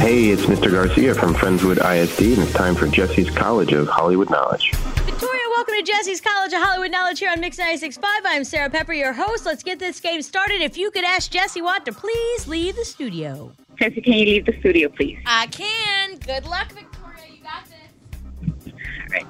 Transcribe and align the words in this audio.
Hey, 0.00 0.30
it's 0.30 0.46
Mr. 0.46 0.70
Garcia 0.70 1.14
from 1.14 1.34
Friendswood 1.34 1.76
ISD, 1.76 2.22
and 2.22 2.38
it's 2.38 2.54
time 2.54 2.74
for 2.74 2.86
Jessie's 2.86 3.28
College 3.28 3.74
of 3.74 3.86
Hollywood 3.86 4.30
Knowledge. 4.30 4.72
Victoria, 4.72 5.42
welcome 5.54 5.74
to 5.74 5.82
Jessie's 5.82 6.22
College 6.22 6.54
of 6.54 6.62
Hollywood 6.62 6.90
Knowledge 6.90 7.18
here 7.18 7.30
on 7.30 7.38
Mix 7.38 7.58
96.5. 7.58 8.02
I'm 8.24 8.42
Sarah 8.44 8.70
Pepper, 8.70 8.94
your 8.94 9.12
host. 9.12 9.44
Let's 9.44 9.62
get 9.62 9.78
this 9.78 10.00
game 10.00 10.22
started. 10.22 10.62
If 10.62 10.78
you 10.78 10.90
could 10.90 11.04
ask 11.04 11.30
Jessie 11.30 11.60
Watt 11.60 11.84
to 11.84 11.92
please 11.92 12.48
leave 12.48 12.76
the 12.76 12.84
studio. 12.86 13.52
Jessie, 13.76 14.00
can 14.00 14.14
you 14.14 14.24
leave 14.24 14.46
the 14.46 14.58
studio, 14.58 14.88
please? 14.88 15.18
I 15.26 15.48
can. 15.48 16.16
Good 16.16 16.46
luck, 16.46 16.72
Victoria. 16.72 17.24
You 17.30 17.42
got 17.42 17.66
this. 17.66 18.72
All 18.72 19.08
right. 19.10 19.26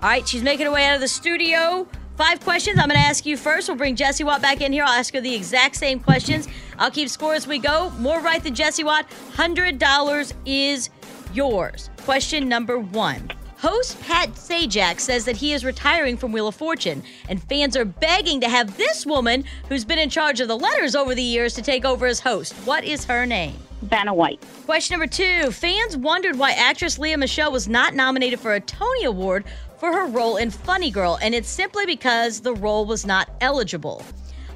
All 0.00 0.08
right, 0.08 0.28
she's 0.28 0.44
making 0.44 0.66
her 0.66 0.72
way 0.72 0.84
out 0.84 0.94
of 0.94 1.00
the 1.00 1.08
studio. 1.08 1.88
Five 2.18 2.40
questions. 2.40 2.80
I'm 2.80 2.88
going 2.88 3.00
to 3.00 3.06
ask 3.06 3.24
you 3.24 3.36
first. 3.36 3.68
We'll 3.68 3.76
bring 3.76 3.94
Jessie 3.94 4.24
Watt 4.24 4.42
back 4.42 4.60
in 4.60 4.72
here. 4.72 4.82
I'll 4.82 4.98
ask 4.98 5.14
her 5.14 5.20
the 5.20 5.32
exact 5.32 5.76
same 5.76 6.00
questions. 6.00 6.48
I'll 6.76 6.90
keep 6.90 7.08
score 7.08 7.34
as 7.34 7.46
we 7.46 7.60
go. 7.60 7.90
More 7.90 8.18
right 8.18 8.42
than 8.42 8.56
Jessie 8.56 8.82
Watt. 8.82 9.08
$100 9.34 10.32
is 10.44 10.90
yours. 11.32 11.90
Question 11.98 12.48
number 12.48 12.76
one. 12.80 13.30
Host 13.58 14.00
Pat 14.02 14.34
Sajak 14.34 15.00
says 15.00 15.24
that 15.24 15.36
he 15.36 15.52
is 15.52 15.64
retiring 15.64 16.16
from 16.16 16.30
Wheel 16.30 16.46
of 16.46 16.54
Fortune, 16.54 17.02
and 17.28 17.42
fans 17.42 17.76
are 17.76 17.84
begging 17.84 18.40
to 18.40 18.48
have 18.48 18.76
this 18.76 19.04
woman, 19.04 19.42
who's 19.68 19.84
been 19.84 19.98
in 19.98 20.10
charge 20.10 20.38
of 20.40 20.46
the 20.46 20.56
letters 20.56 20.94
over 20.94 21.12
the 21.12 21.22
years, 21.24 21.54
to 21.54 21.62
take 21.62 21.84
over 21.84 22.06
as 22.06 22.20
host. 22.20 22.52
What 22.64 22.84
is 22.84 23.04
her 23.06 23.26
name? 23.26 23.56
Vanna 23.82 24.14
White. 24.14 24.40
Question 24.64 24.94
number 24.94 25.12
two. 25.12 25.50
Fans 25.50 25.96
wondered 25.96 26.38
why 26.38 26.52
actress 26.52 27.00
Lea 27.00 27.16
Michele 27.16 27.50
was 27.50 27.66
not 27.66 27.96
nominated 27.96 28.38
for 28.38 28.54
a 28.54 28.60
Tony 28.60 29.02
Award 29.02 29.44
for 29.78 29.92
her 29.92 30.06
role 30.06 30.36
in 30.36 30.52
Funny 30.52 30.92
Girl, 30.92 31.18
and 31.20 31.34
it's 31.34 31.48
simply 31.48 31.84
because 31.84 32.40
the 32.40 32.54
role 32.54 32.86
was 32.86 33.04
not 33.04 33.28
eligible. 33.40 34.04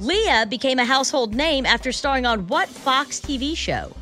Lea 0.00 0.44
became 0.48 0.80
a 0.80 0.84
household 0.84 1.36
name 1.36 1.64
after 1.66 1.92
starring 1.92 2.26
on 2.26 2.48
what 2.48 2.68
Fox 2.68 3.20
TV 3.20 3.56
show? 3.56 3.92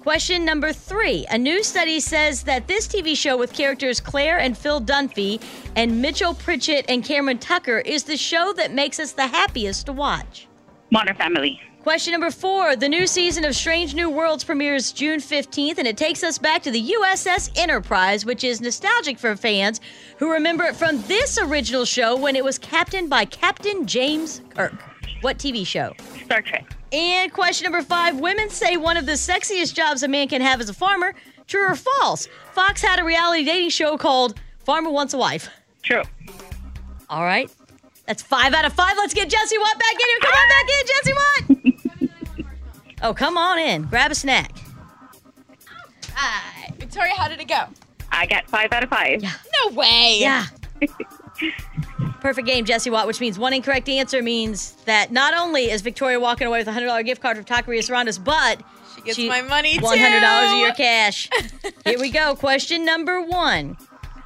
Question 0.00 0.44
number 0.44 0.72
three. 0.72 1.26
A 1.30 1.38
new 1.38 1.62
study 1.62 2.00
says 2.00 2.42
that 2.44 2.66
this 2.66 2.88
TV 2.88 3.16
show 3.16 3.36
with 3.36 3.52
characters 3.52 4.00
Claire 4.00 4.38
and 4.38 4.56
Phil 4.56 4.80
Dunphy 4.80 5.40
and 5.76 6.00
Mitchell 6.00 6.34
Pritchett 6.34 6.86
and 6.88 7.04
Cameron 7.04 7.38
Tucker 7.38 7.78
is 7.78 8.04
the 8.04 8.16
show 8.16 8.52
that 8.54 8.72
makes 8.72 8.98
us 8.98 9.12
the 9.12 9.26
happiest 9.26 9.86
to 9.86 9.92
watch. 9.92 10.48
Modern 10.90 11.14
Family. 11.16 11.60
Question 11.82 12.12
number 12.12 12.30
four. 12.30 12.76
The 12.76 12.88
new 12.88 13.06
season 13.06 13.44
of 13.44 13.54
Strange 13.54 13.94
New 13.94 14.10
Worlds 14.10 14.44
premieres 14.44 14.92
June 14.92 15.20
15th, 15.20 15.78
and 15.78 15.86
it 15.86 15.96
takes 15.96 16.22
us 16.24 16.36
back 16.36 16.62
to 16.62 16.70
the 16.70 16.92
USS 16.92 17.56
Enterprise, 17.56 18.26
which 18.26 18.44
is 18.44 18.60
nostalgic 18.60 19.18
for 19.18 19.36
fans 19.36 19.80
who 20.18 20.30
remember 20.30 20.64
it 20.64 20.76
from 20.76 21.00
this 21.02 21.38
original 21.38 21.84
show 21.84 22.16
when 22.16 22.36
it 22.36 22.44
was 22.44 22.58
captained 22.58 23.08
by 23.08 23.24
Captain 23.24 23.86
James 23.86 24.42
Kirk. 24.54 24.74
What 25.20 25.38
TV 25.38 25.66
show? 25.66 25.94
Star 26.24 26.42
Trek. 26.42 26.77
And 26.92 27.32
question 27.32 27.64
number 27.64 27.82
five 27.86 28.18
Women 28.18 28.50
say 28.50 28.76
one 28.76 28.96
of 28.96 29.06
the 29.06 29.12
sexiest 29.12 29.74
jobs 29.74 30.02
a 30.02 30.08
man 30.08 30.28
can 30.28 30.40
have 30.40 30.60
is 30.60 30.68
a 30.68 30.74
farmer. 30.74 31.14
True 31.46 31.70
or 31.70 31.76
false? 31.76 32.28
Fox 32.52 32.82
had 32.82 32.98
a 32.98 33.04
reality 33.04 33.44
dating 33.44 33.70
show 33.70 33.96
called 33.96 34.38
Farmer 34.64 34.90
Wants 34.90 35.14
a 35.14 35.18
Wife. 35.18 35.48
True. 35.82 36.02
All 37.08 37.24
right. 37.24 37.50
That's 38.06 38.22
five 38.22 38.54
out 38.54 38.64
of 38.64 38.72
five. 38.72 38.96
Let's 38.96 39.14
get 39.14 39.28
Jessie 39.28 39.56
Watt 39.58 39.78
back 39.78 39.92
in 39.92 40.06
here. 40.06 40.18
Come 40.20 40.34
on 40.34 40.48
back 40.48 40.68
in, 40.74 40.86
Jessie 40.86 42.02
Watt. 42.02 42.44
oh, 43.02 43.14
come 43.14 43.36
on 43.36 43.58
in. 43.58 43.82
Grab 43.84 44.10
a 44.10 44.14
snack. 44.14 44.52
Hi. 46.14 46.72
Victoria, 46.78 47.14
how 47.14 47.28
did 47.28 47.40
it 47.40 47.48
go? 47.48 47.64
I 48.10 48.26
got 48.26 48.48
five 48.48 48.72
out 48.72 48.82
of 48.82 48.90
five. 48.90 49.22
Yeah. 49.22 49.32
No 49.66 49.74
way. 49.74 50.18
Yeah. 50.20 50.46
Perfect 52.20 52.46
game, 52.46 52.64
Jessie 52.64 52.90
Watt, 52.90 53.06
which 53.06 53.20
means 53.20 53.38
one 53.38 53.52
incorrect 53.52 53.88
answer 53.88 54.22
means 54.22 54.72
that 54.84 55.12
not 55.12 55.34
only 55.34 55.70
is 55.70 55.82
Victoria 55.82 56.18
walking 56.18 56.46
away 56.46 56.58
with 56.58 56.68
a 56.68 56.72
$100 56.72 57.04
gift 57.04 57.22
card 57.22 57.36
from 57.36 57.44
Taqueria 57.44 57.82
Serranos, 57.82 58.18
but 58.18 58.60
She 58.94 59.02
gets 59.02 59.18
my 59.18 59.42
money, 59.42 59.78
$100 59.78 60.52
of 60.54 60.58
your 60.60 60.72
cash. 60.72 61.28
Here 61.84 61.98
we 61.98 62.10
go. 62.10 62.34
Question 62.34 62.84
number 62.84 63.22
one. 63.22 63.76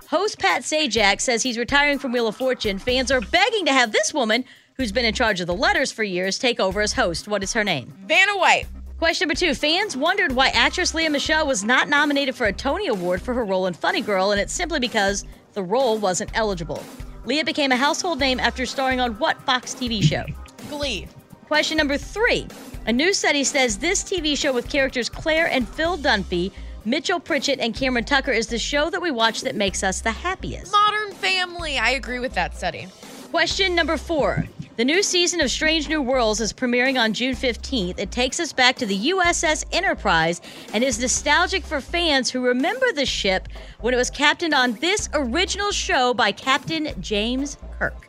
Host 0.09 0.39
Pat 0.39 0.63
Sajak 0.63 1.21
says 1.21 1.43
he's 1.43 1.57
retiring 1.57 1.99
from 1.99 2.13
Wheel 2.13 2.29
of 2.29 2.37
Fortune. 2.37 2.79
Fans 2.79 3.11
are 3.11 3.21
begging 3.21 3.65
to 3.67 3.73
have 3.73 3.93
this 3.93 4.13
woman, 4.13 4.45
who's 4.77 4.93
been 4.93 5.05
in 5.05 5.15
charge 5.15 5.41
of 5.41 5.47
the 5.47 5.55
letters 5.55 5.93
for 5.93 6.03
years, 6.03 6.39
take 6.39 6.61
over 6.61 6.81
as 6.81 6.93
host. 6.95 7.29
What 7.29 7.43
is 7.43 7.53
her 7.53 7.65
name? 7.65 7.93
Vanna 8.07 8.37
White. 8.37 8.67
Question 8.99 9.27
number 9.27 9.39
two. 9.39 9.55
Fans 9.55 9.97
wondered 9.97 10.33
why 10.33 10.49
actress 10.49 10.95
Lea 10.95 11.09
Michele 11.09 11.47
was 11.47 11.65
not 11.65 11.89
nominated 11.89 12.35
for 12.37 12.47
a 12.47 12.53
Tony 12.53 12.87
Award 12.87 13.21
for 13.21 13.35
her 13.35 13.45
role 13.45 13.67
in 13.67 13.75
Funny 13.75 14.01
Girl, 14.01 14.31
and 14.31 14.41
it's 14.41 14.53
simply 14.53 14.79
because 14.81 15.25
the 15.53 15.63
role 15.63 15.99
wasn't 15.99 16.31
eligible. 16.35 16.83
Lea 17.25 17.43
became 17.43 17.73
a 17.73 17.77
household 17.77 18.19
name 18.19 18.41
after 18.41 18.67
starring 18.67 19.01
on 19.01 19.15
what 19.15 19.41
Fox 19.43 19.75
TV 19.75 20.03
show? 20.03 20.25
Glee. 20.69 21.07
Question 21.47 21.77
number 21.77 21.97
three. 21.97 22.47
A 22.87 22.93
new 22.93 23.13
study 23.13 23.45
says 23.45 23.79
this 23.79 24.03
TV 24.03 24.37
show 24.37 24.53
with 24.53 24.69
characters 24.69 25.09
Claire 25.09 25.49
and 25.49 25.69
Phil 25.69 25.97
Dunphy, 25.97 26.51
Mitchell 26.85 27.21
Pritchett, 27.21 27.61
and 27.61 27.75
Cameron 27.75 28.05
Tucker 28.05 28.33
is 28.33 28.49
the 28.49 28.59
show 28.59 28.91
that 28.91 29.01
we 29.01 29.13
watch 29.13 29.43
that 29.43 29.55
makes 29.55 29.85
us 29.85 30.01
the 30.01 30.11
happiest. 30.11 30.73
Modern 30.73 31.13
Family. 31.13 31.79
I 31.79 31.91
agree 31.91 32.19
with 32.19 32.35
that 32.35 32.57
study. 32.57 32.89
Question 33.31 33.75
number 33.75 33.97
four. 33.97 34.45
The 34.75 34.87
new 34.87 35.03
season 35.03 35.43
of 35.43 35.51
Strange 35.51 35.87
New 35.91 36.01
Worlds 36.01 36.41
is 36.41 36.51
premiering 36.51 36.99
on 36.99 37.13
June 37.13 37.35
15th. 37.35 37.99
It 37.99 38.11
takes 38.11 38.41
us 38.41 38.55
back 38.55 38.77
to 38.77 38.87
the 38.87 39.11
USS 39.11 39.67
Enterprise 39.71 40.41
and 40.73 40.83
is 40.83 40.99
nostalgic 40.99 41.63
for 41.63 41.79
fans 41.79 42.31
who 42.31 42.41
remember 42.41 42.91
the 42.91 43.05
ship 43.05 43.49
when 43.81 43.93
it 43.93 43.99
was 43.99 44.09
captained 44.09 44.55
on 44.55 44.73
this 44.75 45.11
original 45.13 45.73
show 45.73 46.15
by 46.15 46.33
Captain 46.33 46.89
James 47.03 47.59
Kirk. 47.79 48.09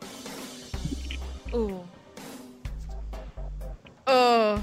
Ooh. 1.52 1.84
Oh. 4.06 4.62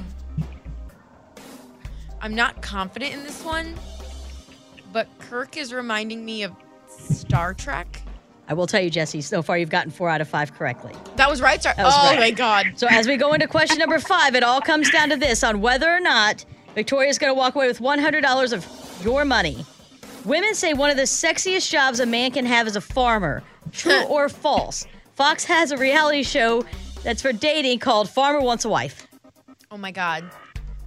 I'm 2.19 2.33
not 2.33 2.63
confident 2.63 3.13
in 3.13 3.21
this 3.21 3.43
one, 3.43 3.75
but 4.91 5.07
Kirk 5.19 5.55
is 5.55 5.71
reminding 5.71 6.25
me 6.25 6.41
of 6.41 6.55
Star 6.87 7.53
Trek. 7.53 8.00
I 8.51 8.53
will 8.53 8.67
tell 8.67 8.81
you, 8.81 8.89
Jessie, 8.89 9.21
so 9.21 9.41
far 9.41 9.57
you've 9.57 9.69
gotten 9.69 9.91
four 9.91 10.09
out 10.09 10.19
of 10.19 10.27
five 10.27 10.53
correctly. 10.53 10.93
That 11.15 11.29
was 11.29 11.39
right, 11.39 11.61
Star. 11.61 11.73
That 11.77 11.85
was 11.85 11.93
oh 11.95 12.07
right. 12.07 12.19
my 12.19 12.31
God. 12.31 12.73
So 12.75 12.85
as 12.91 13.07
we 13.07 13.15
go 13.15 13.31
into 13.31 13.47
question 13.47 13.77
number 13.77 13.97
five, 13.97 14.35
it 14.35 14.43
all 14.43 14.59
comes 14.59 14.91
down 14.91 15.07
to 15.07 15.15
this 15.15 15.41
on 15.41 15.61
whether 15.61 15.89
or 15.89 16.01
not 16.01 16.43
Victoria's 16.75 17.17
going 17.17 17.29
to 17.29 17.33
walk 17.33 17.55
away 17.55 17.69
with 17.69 17.79
$100 17.79 18.51
of 18.51 19.05
your 19.05 19.23
money. 19.23 19.65
Women 20.25 20.53
say 20.53 20.73
one 20.73 20.89
of 20.89 20.97
the 20.97 21.03
sexiest 21.03 21.71
jobs 21.71 22.01
a 22.01 22.05
man 22.05 22.31
can 22.31 22.45
have 22.45 22.67
is 22.67 22.75
a 22.75 22.81
farmer. 22.81 23.41
True 23.71 24.03
or 24.09 24.27
false? 24.27 24.85
Fox 25.15 25.45
has 25.45 25.71
a 25.71 25.77
reality 25.77 26.21
show 26.21 26.65
that's 27.03 27.21
for 27.21 27.31
dating 27.31 27.79
called 27.79 28.09
Farmer 28.09 28.41
Wants 28.41 28.65
a 28.65 28.69
Wife. 28.69 29.07
Oh 29.71 29.77
my 29.77 29.91
God. 29.91 30.29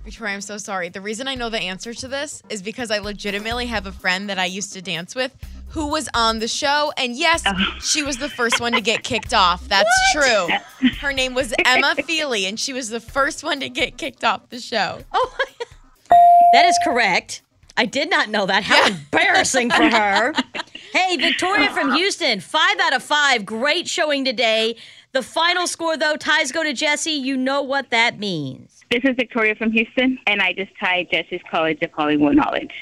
Victoria, 0.05 0.35
I'm 0.35 0.43
so 0.43 0.59
sorry. 0.59 0.91
The 0.91 1.01
reason 1.01 1.27
I 1.29 1.35
know 1.35 1.49
the 1.49 1.61
answer 1.61 1.95
to 1.95 2.09
this 2.09 2.43
is 2.51 2.61
because 2.61 2.91
I 2.91 2.99
legitimately 2.99 3.67
have 3.67 3.87
a 3.87 3.93
friend 3.93 4.29
that 4.29 4.39
I 4.39 4.45
used 4.45 4.75
to 4.75 4.83
dance 4.83 5.15
with 5.15 5.35
who 5.69 5.89
was 5.89 6.11
on 6.15 6.41
the 6.41 6.47
show. 6.47 6.93
And 6.99 7.17
yes, 7.17 7.43
oh. 7.47 7.55
she 7.81 8.03
was 8.03 8.19
the 8.19 8.29
first 8.29 8.61
one 8.61 8.73
to 8.73 8.83
get 8.83 9.03
kicked 9.03 9.33
off. 9.33 9.67
That's 9.69 9.91
true. 10.13 10.49
Her 11.01 11.13
name 11.13 11.33
was 11.33 11.55
Emma 11.65 11.95
Feely, 11.97 12.45
and 12.45 12.61
she 12.61 12.75
was 12.75 12.91
the 12.91 13.01
first 13.01 13.43
one 13.43 13.61
to 13.61 13.71
get 13.71 13.97
kicked 13.97 14.25
off 14.25 14.51
the 14.51 14.61
show. 14.61 15.01
Oh, 15.13 15.37
that 16.53 16.67
is 16.67 16.79
correct. 16.85 17.43
I 17.77 17.87
did 17.87 18.11
not 18.11 18.29
know 18.29 18.47
that. 18.47 18.63
How 18.63 18.87
embarrassing 18.87 19.71
for 19.71 19.85
her. 19.85 20.33
Hey, 20.95 21.17
Victoria 21.17 21.73
from 21.73 21.93
Houston, 21.93 22.39
five 22.39 22.79
out 22.79 22.95
of 22.95 23.03
five. 23.03 23.45
Great 23.45 23.89
showing 23.89 24.25
today. 24.25 24.77
The 25.15 25.23
final 25.23 25.69
score, 25.69 25.97
though, 25.97 26.17
ties 26.17 26.51
go 26.51 26.65
to 26.65 26.73
Jessie. 26.73 27.13
You 27.13 27.37
know 27.37 27.63
what 27.63 27.91
that 27.91 28.19
means. 28.19 28.85
This 28.91 29.03
is 29.05 29.15
Victoria 29.15 29.55
from 29.55 29.71
Houston, 29.71 30.19
and 30.27 30.43
I 30.43 30.53
just 30.53 30.73
tied 30.83 31.07
Jessie's 31.09 31.41
College 31.49 31.79
of 31.83 31.93
Hollywood 31.93 32.35
Knowledge. 32.35 32.75